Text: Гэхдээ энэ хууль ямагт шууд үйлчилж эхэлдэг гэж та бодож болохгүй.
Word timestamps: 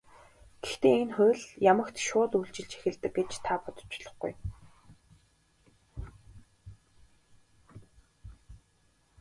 Гэхдээ 0.63 0.95
энэ 1.03 1.15
хууль 1.15 1.45
ямагт 1.71 1.95
шууд 2.07 2.31
үйлчилж 2.39 2.71
эхэлдэг 2.77 3.11
гэж 3.15 3.31
та 3.45 3.53
бодож 3.63 3.89
болохгүй. 3.89 4.33